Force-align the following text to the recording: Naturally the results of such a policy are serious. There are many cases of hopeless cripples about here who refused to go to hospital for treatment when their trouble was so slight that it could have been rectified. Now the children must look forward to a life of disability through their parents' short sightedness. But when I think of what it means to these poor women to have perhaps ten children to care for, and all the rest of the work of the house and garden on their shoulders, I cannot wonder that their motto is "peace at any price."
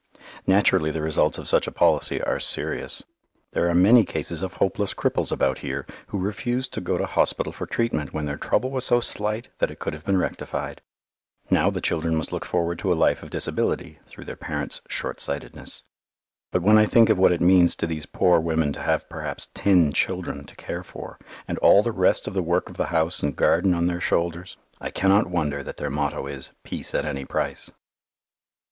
Naturally 0.47 0.89
the 0.89 1.03
results 1.03 1.37
of 1.37 1.47
such 1.47 1.67
a 1.67 1.71
policy 1.71 2.19
are 2.23 2.39
serious. 2.39 3.03
There 3.53 3.69
are 3.69 3.75
many 3.75 4.03
cases 4.03 4.41
of 4.41 4.53
hopeless 4.53 4.95
cripples 4.95 5.31
about 5.31 5.59
here 5.59 5.85
who 6.07 6.17
refused 6.17 6.73
to 6.73 6.81
go 6.81 6.97
to 6.97 7.05
hospital 7.05 7.53
for 7.53 7.67
treatment 7.67 8.11
when 8.11 8.25
their 8.25 8.35
trouble 8.39 8.71
was 8.71 8.83
so 8.83 8.99
slight 8.99 9.49
that 9.59 9.69
it 9.69 9.77
could 9.77 9.93
have 9.93 10.03
been 10.03 10.17
rectified. 10.17 10.81
Now 11.51 11.69
the 11.69 11.81
children 11.81 12.15
must 12.15 12.31
look 12.31 12.45
forward 12.45 12.79
to 12.79 12.91
a 12.91 12.95
life 12.97 13.21
of 13.21 13.29
disability 13.29 13.99
through 14.07 14.25
their 14.25 14.35
parents' 14.35 14.81
short 14.87 15.21
sightedness. 15.21 15.83
But 16.51 16.63
when 16.63 16.79
I 16.79 16.87
think 16.87 17.09
of 17.09 17.19
what 17.19 17.31
it 17.31 17.39
means 17.39 17.75
to 17.75 17.85
these 17.85 18.07
poor 18.07 18.39
women 18.39 18.73
to 18.73 18.81
have 18.81 19.07
perhaps 19.07 19.49
ten 19.53 19.93
children 19.93 20.45
to 20.45 20.55
care 20.55 20.83
for, 20.83 21.19
and 21.47 21.59
all 21.59 21.83
the 21.83 21.91
rest 21.91 22.27
of 22.27 22.33
the 22.33 22.41
work 22.41 22.69
of 22.71 22.77
the 22.77 22.87
house 22.87 23.21
and 23.21 23.35
garden 23.35 23.75
on 23.75 23.85
their 23.85 24.01
shoulders, 24.01 24.57
I 24.79 24.89
cannot 24.89 25.27
wonder 25.27 25.61
that 25.61 25.77
their 25.77 25.91
motto 25.91 26.25
is 26.25 26.49
"peace 26.63 26.95
at 26.95 27.05
any 27.05 27.23
price." 27.25 27.69